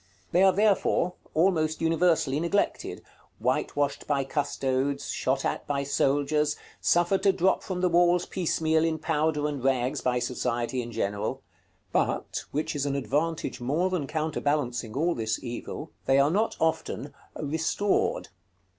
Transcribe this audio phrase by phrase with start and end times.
[0.31, 3.03] They are, therefore, almost universally neglected,
[3.37, 8.97] whitewashed by custodes, shot at by soldiers, suffered to drop from the walls piecemeal in
[8.97, 11.43] powder and rags by society in general;
[11.91, 17.13] but, which is an advantage more than counterbalancing all this evil, they are not often
[17.35, 18.29] "restored."